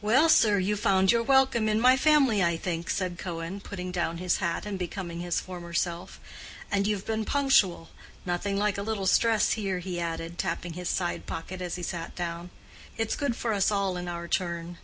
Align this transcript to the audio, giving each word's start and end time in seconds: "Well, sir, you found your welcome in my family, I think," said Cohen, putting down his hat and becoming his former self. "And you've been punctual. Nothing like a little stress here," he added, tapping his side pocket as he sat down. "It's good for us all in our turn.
"Well, 0.00 0.30
sir, 0.30 0.58
you 0.58 0.74
found 0.74 1.12
your 1.12 1.22
welcome 1.22 1.68
in 1.68 1.78
my 1.78 1.98
family, 1.98 2.42
I 2.42 2.56
think," 2.56 2.88
said 2.88 3.18
Cohen, 3.18 3.60
putting 3.60 3.92
down 3.92 4.16
his 4.16 4.38
hat 4.38 4.64
and 4.64 4.78
becoming 4.78 5.20
his 5.20 5.38
former 5.38 5.74
self. 5.74 6.18
"And 6.72 6.86
you've 6.86 7.04
been 7.04 7.26
punctual. 7.26 7.90
Nothing 8.24 8.56
like 8.56 8.78
a 8.78 8.82
little 8.82 9.06
stress 9.06 9.52
here," 9.52 9.80
he 9.80 10.00
added, 10.00 10.38
tapping 10.38 10.72
his 10.72 10.88
side 10.88 11.26
pocket 11.26 11.60
as 11.60 11.76
he 11.76 11.82
sat 11.82 12.14
down. 12.16 12.52
"It's 12.96 13.16
good 13.16 13.36
for 13.36 13.52
us 13.52 13.70
all 13.70 13.98
in 13.98 14.08
our 14.08 14.26
turn. 14.26 14.78